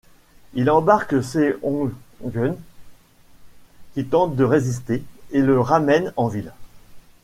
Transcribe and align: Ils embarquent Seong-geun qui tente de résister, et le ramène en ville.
Ils 0.55 0.71
embarquent 0.71 1.21
Seong-geun 1.21 2.55
qui 3.93 4.03
tente 4.07 4.35
de 4.35 4.43
résister, 4.43 5.03
et 5.29 5.43
le 5.43 5.59
ramène 5.59 6.11
en 6.17 6.25
ville. 6.27 6.53